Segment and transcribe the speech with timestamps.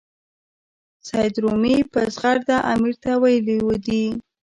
[1.07, 4.03] سید رومي په زغرده امیر ته ویلي دي.